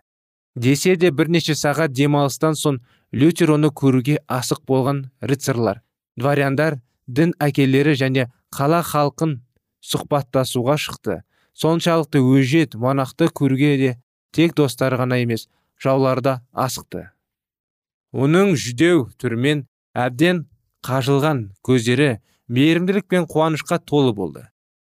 Десе 0.55 0.95
де 0.95 1.11
бірнеше 1.11 1.55
сағат 1.55 1.93
демалыстан 1.95 2.57
соң 2.59 2.81
лютер 3.13 3.55
оны 3.55 3.71
көруге 3.71 4.19
асық 4.27 4.65
болған 4.67 5.05
рыцарлар 5.21 5.81
дворяндар 6.19 6.79
дін 7.07 7.33
әкелері 7.39 7.95
және 7.99 8.27
қала 8.53 8.81
халқын 8.83 9.39
сұхбаттасуға 9.81 10.77
шықты. 10.77 11.21
Соншалықты 11.53 12.21
өжет 12.23 12.75
монақты 12.75 13.27
көруге 13.35 13.71
де 13.77 13.91
тек 14.31 14.55
достары 14.55 14.97
ғана 14.99 15.19
емес 15.21 15.47
жаулары 15.81 16.21
да 16.21 16.33
асықты. 16.53 17.09
Оның 18.13 18.55
жүдеу 18.55 19.09
түрмен 19.19 19.65
әбден 19.95 20.45
қажылған 20.85 21.49
көздері 21.63 22.21
мейірімділік 22.47 23.07
пен 23.07 23.27
қуанышқа 23.27 23.79
толы 23.83 24.13
болды. 24.13 24.47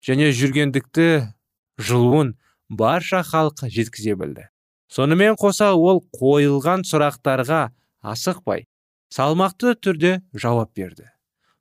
Және 0.04 0.32
жүргендікті 0.32 1.32
жылуын 1.78 2.34
барша 2.72 3.20
халық 3.22 3.68
жеткізе 3.68 4.16
білді. 4.16 4.48
Сонымен 4.88 5.36
қоса 5.40 5.72
ол 5.76 6.02
қойылған 6.16 6.86
сұрақтарға 6.88 7.62
асықпай 8.02 8.66
салмақты 9.12 9.76
түрде 9.76 10.20
жауап 10.32 10.72
берді. 10.76 11.10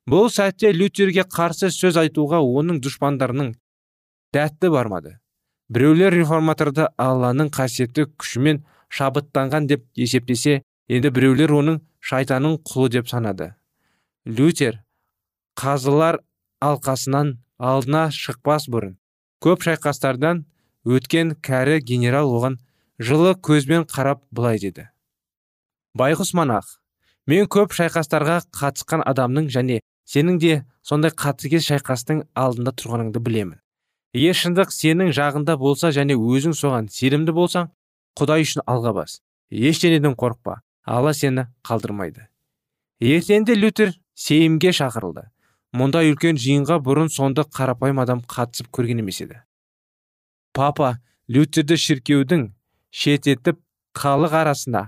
Бұл 0.08 0.30
сәтте 0.32 0.72
лютерге 0.72 1.24
қарсы 1.28 1.70
сөз 1.70 1.98
айтуға 2.00 2.40
оның 2.40 2.80
дұшпандарының 2.82 3.52
дәтті 4.34 4.70
бармады. 4.72 5.18
Біреулер 5.72 6.16
реформаторды 6.16 6.88
алланың 7.00 7.52
қасиетті 7.54 8.08
күшімен 8.16 8.62
шабыттанған 8.92 9.68
деп 9.70 9.84
есептесе 9.96 10.62
енді 10.88 11.12
біреулер 11.14 11.52
оның 11.60 11.78
шайтанның 12.00 12.58
құлы 12.68 12.88
деп 12.96 13.08
санады. 13.12 13.52
Лютер 14.26 14.82
қазылар 15.56 16.20
алқасынан 16.60 17.36
алдына 17.58 18.08
шықпас 18.12 18.68
бұрын 18.72 18.96
көп 19.44 19.64
шайқастардан 19.68 20.44
өткен 20.86 21.34
кәрі 21.44 21.80
генерал 21.80 22.32
оған 22.34 22.58
жылы 22.98 23.34
көзбен 23.34 23.86
қарап 23.90 24.22
былай 24.30 24.58
деді. 24.58 24.88
Байғұс 25.98 26.32
монах 26.34 26.78
мен 27.26 27.46
көп 27.46 27.74
шайқастарға 27.76 28.40
қатысқан 28.50 29.04
адамның 29.06 29.48
және 29.52 29.80
сенің 30.08 30.38
де 30.42 30.54
сондай 30.82 31.12
қатыгез 31.12 31.68
шайқастың 31.68 32.24
алдында 32.34 32.72
тұрғаныңды 32.74 33.22
білемін. 33.22 33.58
Егер 34.12 34.36
шындық 34.36 34.72
сенің 34.74 35.12
жағында 35.16 35.56
болса 35.56 35.92
және 35.94 36.16
өзің 36.18 36.56
соған 36.56 36.90
сенімді 36.92 37.32
болсаң 37.32 37.70
құдай 38.18 38.44
үшін 38.44 38.64
алға 38.66 38.92
бас. 38.98 39.20
Ештеңеден 39.50 40.16
қорықпа 40.18 40.60
алла 40.84 41.14
сені 41.14 41.46
қалдырмайды. 41.64 42.26
Ертеңде 43.00 43.56
лютер 43.56 43.94
сейімге 44.14 44.72
шақырылды. 44.76 45.28
Мұндай 45.72 46.12
үлкен 46.12 46.36
жиынға 46.36 46.76
бұрын 46.84 47.08
сонды 47.08 47.44
қарапайым 47.48 48.02
адам 48.02 48.20
қатысып 48.28 48.68
көрген 48.72 49.00
емес 49.00 49.22
еді. 49.24 49.40
Папа 50.52 50.98
лютерді 51.32 51.78
шіркеудің 51.80 52.50
шететіп 52.92 53.58
халық 53.96 54.34
арасына 54.42 54.82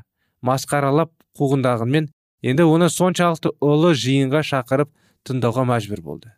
масқаралап 0.45 1.13
қуғындағанмен 1.39 2.11
енді 2.45 2.67
оны 2.69 2.91
соншалықты 2.93 3.55
ұлы 3.65 3.95
жиынға 3.97 4.43
шақырып 4.45 4.91
тыңдауға 5.25 5.65
мәжбүр 5.71 6.03
болды. 6.05 6.33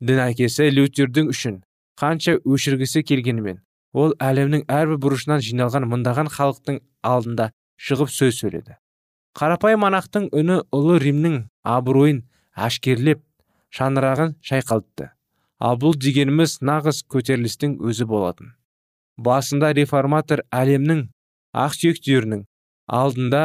Дін 0.00 0.20
әкесі 0.26 0.68
лютердің 0.72 1.30
үшін 1.32 1.62
қанша 1.96 2.36
өшіргісі 2.44 3.02
келгенімен 3.08 3.62
ол 3.96 4.12
әлемнің 4.20 4.66
әрбір 4.68 5.00
бұрышынан 5.06 5.40
жиналған 5.46 5.88
мыңдаған 5.88 6.28
халықтың 6.36 6.82
алдында 7.00 7.50
шығып 7.80 8.12
сөз 8.12 8.42
сөйледі. 8.42 8.76
Қарапайым 9.36 9.80
монахтың 9.84 10.28
үні 10.36 10.60
ұлы 10.76 10.98
римнің 11.00 11.40
абыройын 11.64 12.22
әшкерлеп 12.68 13.24
шаңырағын 13.72 14.36
шайқалтты. 14.44 15.10
Ал 15.60 15.80
бұл 15.80 15.96
дегеніміз 15.96 16.58
нағыз 16.60 17.02
көтерілістің 17.08 17.78
өзі 17.80 18.04
болатын 18.08 18.52
басында 19.16 19.72
реформатор 19.76 20.42
әлемнің 20.52 21.06
ақсүйектерінің 21.64 22.44
алдында 22.86 23.44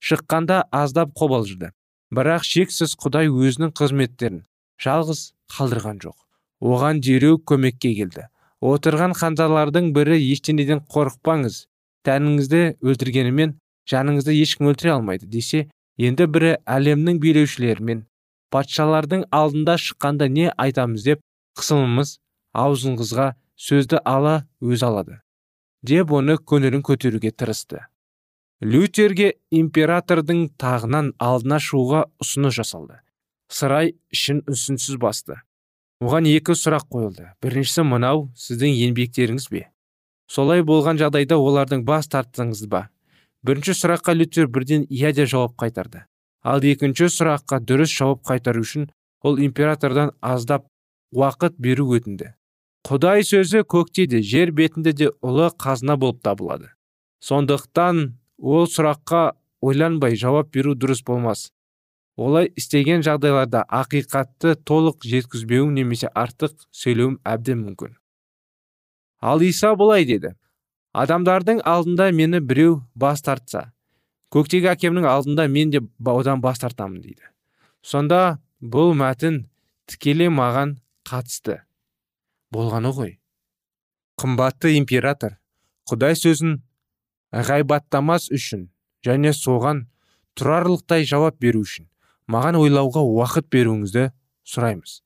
шыққанда 0.00 0.64
аздап 0.72 1.14
қобалжыды. 1.18 1.70
Бірақ 2.14 2.44
шексіз 2.46 2.94
құдай 3.00 3.28
өзінің 3.28 3.72
қызметтерін 3.78 4.44
жалғыз 4.80 5.32
қалдырған 5.54 6.00
жоқ. 6.04 6.16
Оған 6.60 7.00
дереу 7.04 7.40
көмекке 7.50 7.94
келді. 7.98 8.28
Отырған 8.64 9.12
ханзалардың 9.18 9.92
бірі 9.96 10.16
ештеңеден 10.32 10.84
қорықпаңыз 10.88 11.64
тәніңізді 12.08 12.62
өлтіргенімен 12.84 13.58
жаныңызды 13.90 14.34
ешкім 14.40 14.70
өлтіре 14.70 14.94
алмайды 14.94 15.28
десе 15.28 15.66
енді 16.00 16.26
бірі 16.32 16.54
әлемнің 16.76 17.20
билеушілері 17.20 17.84
мен 17.90 18.04
патшалардың 18.54 19.26
алдында 19.38 19.76
шыққанда 19.84 20.28
не 20.32 20.46
айтамыз 20.64 21.04
деп 21.08 21.20
қысылымыз 21.60 22.16
аузыңызға 22.64 23.28
сөзді 23.56 24.00
ала 24.04 24.42
өз 24.60 24.82
алады 24.86 25.20
деп 25.84 26.12
оны 26.16 26.38
көңілін 26.40 26.82
көтеруге 26.84 27.30
тырысты. 27.30 27.84
Лютерге 28.64 29.34
императордың 29.52 30.46
тағынан 30.60 31.12
алдына 31.20 31.58
шығуға 31.60 32.06
ұсыныс 32.22 32.56
жасалды. 32.56 33.00
Сырай 33.52 33.92
ішін 34.14 34.40
үнсінсіз 34.48 34.96
басты. 35.02 35.36
Оған 36.00 36.28
екі 36.30 36.56
сұрақ 36.56 36.88
қойылды. 36.88 37.28
Біріншісі 37.44 37.84
мынау 37.90 38.30
сіздің 38.38 38.72
еңбектеріңіз 38.88 39.48
бе? 39.52 39.66
Солай 40.26 40.64
болған 40.64 40.98
жағдайда 41.02 41.36
олардың 41.36 41.84
бас 41.84 42.08
тарттыңыз 42.08 42.64
ба? 42.72 42.88
Бірінші 43.44 43.76
сұраққа 43.76 44.14
лютер 44.16 44.48
бірден 44.48 44.86
иә 44.88 45.12
деп 45.12 45.28
жауап 45.28 45.58
қайтарды. 45.60 46.06
Ал 46.42 46.64
екінші 46.64 47.10
сұраққа 47.12 47.60
дұрыс 47.60 47.92
жауап 47.92 48.24
қайтару 48.24 48.64
үшін 48.64 48.88
ол 49.20 49.36
императордан 49.36 50.14
аздап 50.20 50.64
уақыт 51.12 51.58
беру 51.58 51.90
өтінді. 51.92 52.32
Құдай 52.84 53.24
сөзі 53.24 53.64
көкте 53.64 54.06
де 54.06 54.20
жер 54.20 54.52
бетінде 54.52 54.92
де 54.92 55.08
ұлы 55.24 55.48
қазына 55.56 55.96
болып 55.96 56.20
табылады. 56.22 56.68
Сондықтан 57.24 58.18
ол 58.38 58.68
сұраққа 58.68 59.34
ойланбай 59.64 60.16
жауап 60.20 60.52
беру 60.52 60.74
дұрыс 60.76 61.00
болмас. 61.06 61.50
Олай 62.16 62.52
істеген 62.54 63.02
жағдайларда 63.02 63.64
ақиқатты 63.66 64.54
толық 64.68 65.02
жеткізбеуің 65.02 65.72
немесе 65.80 66.12
артық 66.14 66.68
сөйлеуім 66.70 67.18
әбден 67.24 67.64
мүмкін. 67.64 67.96
Ал 69.20 69.40
иса 69.40 69.74
былай 69.74 70.04
деді. 70.04 70.36
Адамдардың 70.92 71.64
алдында 71.64 72.12
мені 72.12 72.38
біреу 72.44 72.82
бас 72.94 73.24
тартса 73.24 73.72
көктегі 74.34 74.68
әкемнің 74.74 75.08
алдында 75.08 75.48
мен 75.48 75.72
де 75.72 75.80
одан 76.06 76.42
бас 76.44 76.60
тартамын 76.62 77.00
дейді. 77.02 77.24
Сонда 77.82 78.38
бұл 78.60 78.94
мәтін 78.94 79.46
тікелей 79.90 80.30
маған 80.30 80.76
қатысты. 81.08 81.63
Болғаны 82.54 82.92
ғой. 82.94 83.16
Қымбатты 84.20 84.76
император 84.78 85.38
құдай 85.90 86.16
сөзін 86.18 86.60
ғайбаттамас 87.34 88.30
үшін 88.34 88.68
және 89.04 89.34
соған 89.34 89.84
тұрарлықтай 90.38 91.04
жауап 91.08 91.40
беру 91.42 91.64
үшін 91.66 91.88
маған 92.30 92.58
ойлауға 92.60 93.02
уақыт 93.04 93.50
беруіңізді 93.52 94.08
сұраймыз. 94.48 95.00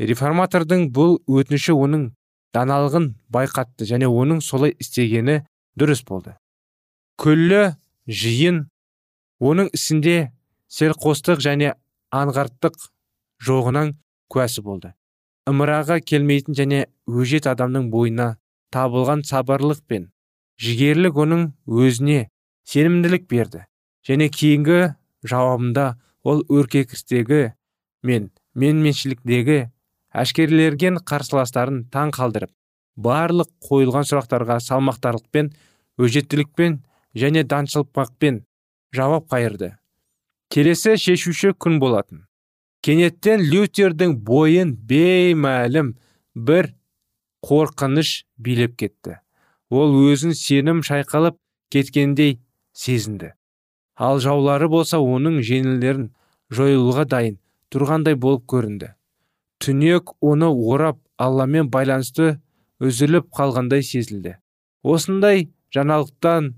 Реформатордың 0.00 0.88
бұл 0.92 1.18
өтініші 1.30 1.76
оның 1.76 2.08
даналығын 2.56 3.10
байқатты 3.32 3.86
және 3.88 4.08
оның 4.10 4.42
солай 4.44 4.74
істегені 4.80 5.42
дұрыс 5.78 6.02
болды. 6.08 6.34
Күллі 7.20 7.76
жиын 8.08 8.66
оның 9.40 9.70
ісінде 9.76 10.32
селқостық 10.72 11.40
және 11.44 11.74
аңғарттық 12.12 12.76
жоғынан 13.46 13.96
куәсі 14.32 14.64
болды. 14.64 14.92
Ымыраға 15.50 16.00
келмейтін 16.02 16.56
және 16.58 16.80
өжет 17.06 17.46
адамның 17.50 17.90
бойына 17.92 18.28
табылған 18.74 19.22
сабырлық 19.28 19.84
пен 19.86 20.10
жігерлік 20.62 21.16
оның 21.22 21.46
өзіне 21.66 22.26
сенімділік 22.66 23.28
берді. 23.30 23.64
Және 24.06 24.28
кейінгі 24.30 24.94
жауабында 25.26 25.86
ол 26.26 26.42
өркекістегі 26.50 27.52
мен 28.02 28.30
менменшіліктегі 28.54 29.58
әшкерелерген 30.16 31.00
қарсыластарын 31.06 31.84
таң 31.92 32.12
қалдырып 32.16 32.52
барлық 32.96 33.50
қойылған 33.68 34.06
сұрақтарға 34.08 34.58
салмақтарлықпен 34.64 35.50
өжеттілікпен 36.00 36.78
және 37.16 37.44
даншылпақпен 37.48 38.42
жауап 38.96 39.28
қайырды. 39.32 39.74
Келесі 40.50 40.96
шешуші 40.96 41.52
күн 41.58 41.78
болатын. 41.80 42.25
Кенеттен 42.86 43.42
лютердің 43.42 44.12
бойын 44.22 44.76
беймәлім 44.86 45.94
бір 46.48 46.68
қорқыныш 47.42 48.10
билеп 48.38 48.76
кетті. 48.78 49.16
Ол 49.74 49.96
өзін 50.06 50.36
сенім 50.38 50.84
шайқалып 50.86 51.34
кеткендей 51.74 52.36
сезінді. 52.72 53.32
Ал 53.96 54.20
жаулары 54.22 54.68
болса 54.70 55.00
оның 55.02 55.40
жеңілдерін 55.48 56.12
жойылуға 56.54 57.06
дайын 57.10 57.40
тұрғандай 57.74 58.14
болып 58.14 58.46
көрінді. 58.54 58.92
Түнек 59.58 60.14
оны 60.20 60.46
орап 60.46 61.00
алламен 61.18 61.72
байланысты 61.72 62.36
үзіліп 62.78 63.32
қалғандай 63.34 63.82
сезілді. 63.82 64.36
Осындай 64.86 65.48
жаңалықтан 65.74 66.52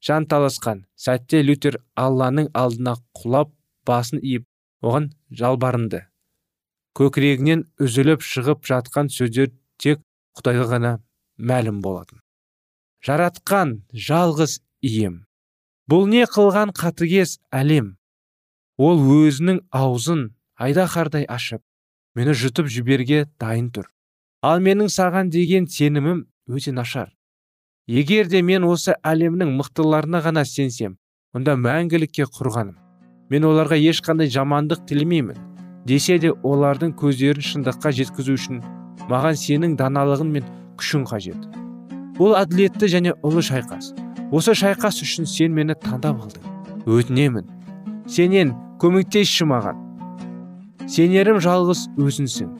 жан 0.00 0.30
таласқан 0.32 0.86
сәтте 0.96 1.44
лютер 1.44 1.82
алланың 1.92 2.48
алдына 2.54 2.96
құлап 3.20 3.52
басын 3.84 4.22
иіп 4.22 4.48
оған 4.84 5.10
жалбарынды. 5.32 6.04
Көкірегінен 6.94 7.64
үзіліп 7.82 8.22
шығып 8.22 8.68
жатқан 8.68 9.10
сөздер 9.10 9.50
тек 9.80 10.02
құдайға 10.38 10.66
ғана 10.74 10.92
мәлім 11.38 11.80
болатын. 11.82 12.20
Жаратқан 13.04 13.80
жалғыз 13.92 14.60
ием. 14.84 15.24
Бұл 15.90 16.06
не 16.08 16.24
қылған 16.28 16.72
қатыгез 16.76 17.38
әлем? 17.52 17.96
Ол 18.78 19.02
өзінің 19.02 19.64
аузын 19.74 20.30
айдаһардай 20.56 21.26
ашып 21.28 21.62
мені 22.14 22.34
жұтып 22.38 22.70
жіберге 22.70 23.26
дайын 23.40 23.68
тұр. 23.74 23.90
Ал 24.42 24.62
менің 24.62 24.88
саған 24.92 25.30
деген 25.34 25.66
сенімім 25.66 26.24
өте 26.48 26.72
нашар. 26.72 27.12
Егер 27.86 28.30
де 28.30 28.42
мен 28.42 28.64
осы 28.64 28.96
әлемнің 29.02 29.52
мықтыларына 29.58 30.22
ғана 30.24 30.46
сенсем 30.48 30.96
онда 31.34 31.58
мәңгілікке 31.58 32.30
құрғаным. 32.30 32.83
Мен 33.34 33.50
оларға 33.50 33.74
ешқандай 33.90 34.30
жамандық 34.30 34.86
тілемеймін 34.86 35.40
десе 35.88 36.20
де 36.22 36.30
олардың 36.30 36.92
көздерін 37.00 37.44
шындыққа 37.44 37.90
жеткізу 37.98 38.36
үшін 38.38 38.60
маған 39.10 39.36
сенің 39.40 39.74
даналығың 39.80 40.30
мен 40.36 40.44
күшің 40.78 41.04
қажет. 41.10 41.48
Бұл 42.14 42.36
әділетті 42.38 42.88
және 42.92 43.14
ұлы 43.26 43.42
шайқас. 43.44 43.90
Осы 44.30 44.54
шайқас 44.54 45.00
үшін 45.04 45.26
сен 45.28 45.54
мені 45.56 45.74
таңдап 45.82 46.22
алдың. 46.22 46.46
Өтінемін. 46.86 47.48
Сенен 48.06 48.54
көмектесші 48.78 49.48
маған. 49.50 49.80
Сенерім 50.86 51.40
жалғыз 51.42 51.88
өзінсің. 51.98 52.54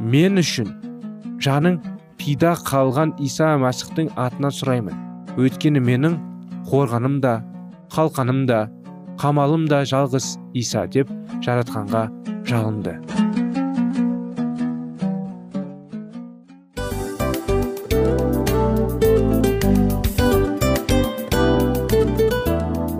Мен 0.00 0.40
үшін 0.40 0.72
жаның 1.44 1.78
пида 2.18 2.54
қалған 2.64 3.14
иса 3.22 3.52
мәсіхтің 3.60 4.14
атынан 4.16 4.54
сұраймын. 4.54 4.96
Өйткені 5.38 5.82
менің 5.84 6.18
қорғаным 6.70 7.20
да 7.22 7.38
қалқаным 7.94 8.46
да 8.48 8.66
қамалым 9.18 9.66
да 9.70 9.82
жалғыз 9.82 10.36
иса 10.54 10.86
деп 10.86 11.10
жаратқанға 11.42 12.06
жалынды. 12.46 13.17